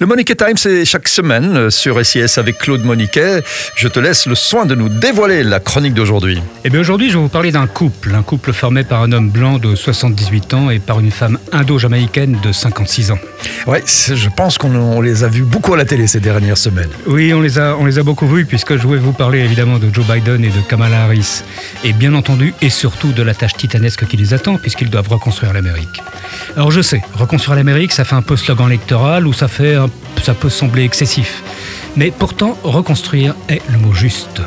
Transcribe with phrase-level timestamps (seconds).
[0.00, 3.44] Le Moniquet Time, c'est chaque semaine euh, sur SIS avec Claude Moniquet.
[3.76, 6.42] Je te laisse le soin de nous dévoiler la chronique d'aujourd'hui.
[6.64, 8.12] Eh bien aujourd'hui, je vais vous parler d'un couple.
[8.12, 12.40] Un couple formé par un homme blanc de 78 ans et par une femme indo-jamaïcaine
[12.42, 13.18] de 56 ans.
[13.68, 16.90] Ouais, je pense qu'on les a vus beaucoup à la télé ces dernières semaines.
[17.06, 19.78] Oui, on les a, on les a beaucoup vus puisque je vais vous parler évidemment
[19.78, 21.44] de Joe Biden et de Kamala Harris.
[21.84, 25.52] Et bien entendu, et surtout de la tâche titanesque qui les attend puisqu'ils doivent reconstruire
[25.52, 26.02] l'Amérique.
[26.56, 29.83] Alors je sais, reconstruire l'Amérique, ça fait un peu slogan électoral ou ça fait
[30.22, 31.42] ça peut sembler excessif.
[31.96, 34.40] Mais pourtant, reconstruire est le mot juste.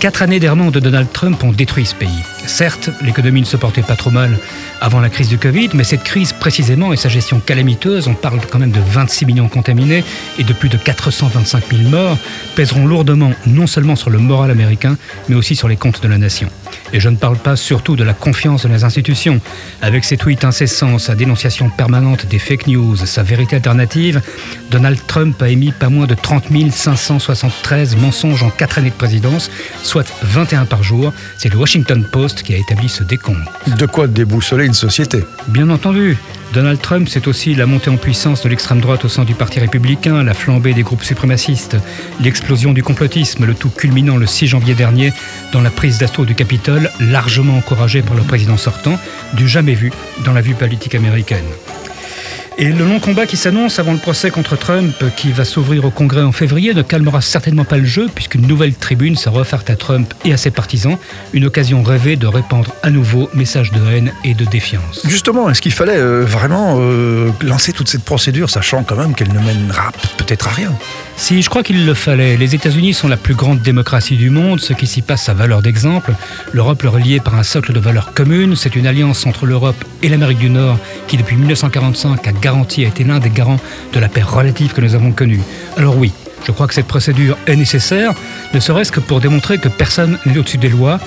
[0.00, 2.22] Quatre années d'errement de Donald Trump ont détruit ce pays.
[2.48, 4.38] Certes, l'économie ne se portait pas trop mal
[4.80, 8.40] avant la crise du Covid, mais cette crise précisément et sa gestion calamiteuse, on parle
[8.50, 10.02] quand même de 26 millions contaminés
[10.38, 12.16] et de plus de 425 000 morts,
[12.56, 14.96] pèseront lourdement non seulement sur le moral américain,
[15.28, 16.48] mais aussi sur les comptes de la nation.
[16.92, 19.40] Et je ne parle pas surtout de la confiance dans les institutions.
[19.82, 24.22] Avec ses tweets incessants, sa dénonciation permanente des fake news, sa vérité alternative,
[24.70, 29.50] Donald Trump a émis pas moins de 30 573 mensonges en 4 années de présidence,
[29.82, 31.12] soit 21 par jour.
[31.36, 33.38] C'est le Washington Post qui a établi ce décompte.
[33.78, 36.16] De quoi déboussoler une société Bien entendu.
[36.54, 39.60] Donald Trump, c'est aussi la montée en puissance de l'extrême droite au sein du Parti
[39.60, 41.76] républicain, la flambée des groupes suprémacistes,
[42.22, 45.12] l'explosion du complotisme, le tout culminant le 6 janvier dernier
[45.52, 48.98] dans la prise d'assaut du Capitole, largement encouragée par le président sortant,
[49.34, 49.92] du jamais vu
[50.24, 51.44] dans la vue politique américaine.
[52.60, 55.90] Et le long combat qui s'annonce avant le procès contre Trump, qui va s'ouvrir au
[55.90, 59.76] Congrès en février, ne calmera certainement pas le jeu, puisqu'une nouvelle tribune sera offerte à
[59.76, 60.98] Trump et à ses partisans,
[61.32, 65.02] une occasion rêvée de répandre à nouveau messages de haine et de défiance.
[65.04, 69.32] Justement, est-ce qu'il fallait euh, vraiment euh, lancer toute cette procédure, sachant quand même qu'elle
[69.32, 70.72] ne mènera peut-être à rien?
[71.18, 72.36] Si, je crois qu'il le fallait.
[72.36, 75.62] Les États-Unis sont la plus grande démocratie du monde, ce qui s'y passe a valeur
[75.62, 76.14] d'exemple.
[76.52, 78.54] L'Europe leur est liée par un socle de valeurs communes.
[78.54, 82.88] C'est une alliance entre l'Europe et l'Amérique du Nord qui, depuis 1945, a garantie a
[82.88, 83.58] été l'un des garants
[83.92, 85.42] de la paix relative que nous avons connue.
[85.76, 86.12] Alors oui,
[86.46, 88.12] je crois que cette procédure est nécessaire,
[88.54, 90.98] ne serait-ce que pour démontrer que personne n'est au-dessus des lois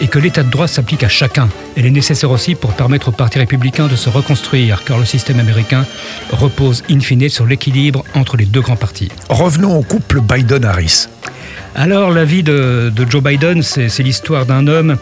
[0.00, 1.48] et que l'état de droit s'applique à chacun.
[1.76, 5.40] Elle est nécessaire aussi pour permettre au Parti républicain de se reconstruire, car le système
[5.40, 5.84] américain
[6.32, 9.10] repose in fine sur l'équilibre entre les deux grands partis.
[9.28, 11.08] Revenons au couple Biden-Harris.
[11.74, 14.96] Alors la vie de, de Joe Biden, c'est l'histoire d'un homme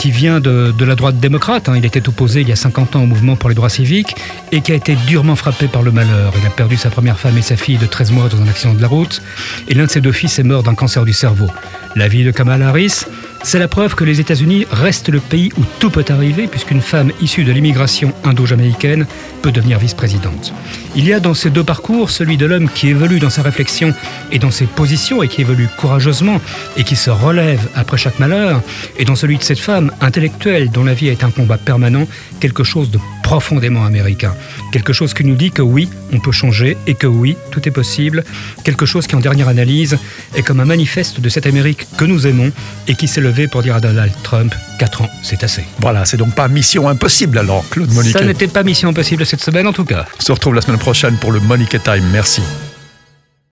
[0.00, 1.68] qui vient de, la droite démocrate.
[1.68, 1.74] Hein.
[1.76, 4.16] Il était opposé il y a 50 ans au mouvement pour les droits civiques
[4.50, 6.32] et qui a été durement frappé par le malheur.
[6.40, 8.72] Il a perdu sa première femme et sa fille de 13 mois dans un accident
[8.72, 9.20] de la route
[9.68, 11.48] et l'un de ses deux fils est mort d'un cancer du cerveau.
[11.96, 13.04] La vie de Kamala Harris,
[13.42, 17.12] c'est la preuve que les États-Unis restent le pays où tout peut arriver, puisqu'une femme
[17.20, 19.06] issue de l'immigration indo-jamaïcaine
[19.42, 20.52] peut devenir vice-présidente.
[20.94, 23.94] Il y a dans ces deux parcours celui de l'homme qui évolue dans sa réflexion
[24.30, 26.40] et dans ses positions et qui évolue courageusement
[26.76, 28.62] et qui se relève après chaque malheur,
[28.98, 32.06] et dans celui de cette femme intellectuelle dont la vie est un combat permanent,
[32.40, 32.98] quelque chose de
[33.30, 34.34] profondément américain.
[34.72, 37.70] Quelque chose qui nous dit que oui, on peut changer et que oui, tout est
[37.70, 38.24] possible.
[38.64, 39.98] Quelque chose qui, en dernière analyse,
[40.34, 42.50] est comme un manifeste de cette Amérique que nous aimons
[42.88, 45.62] et qui s'est levé pour dire à Donald Trump 4 ans, c'est assez.
[45.78, 48.18] Voilà, c'est donc pas mission impossible alors, Claude Monique.
[48.18, 50.06] Ça n'était pas mission impossible cette semaine en tout cas.
[50.18, 52.02] On se retrouve la semaine prochaine pour le Monique Time.
[52.10, 52.42] Merci.